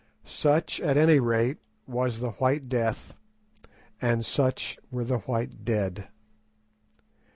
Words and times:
Such, 0.25 0.79
at 0.81 0.97
any 0.97 1.19
rate, 1.19 1.59
was 1.85 2.21
the 2.21 2.31
White 2.31 2.67
Death 2.67 3.17
and 4.01 4.25
such 4.25 4.79
were 4.89 5.03
the 5.05 5.19
White 5.19 5.63
Dead! 5.63 6.07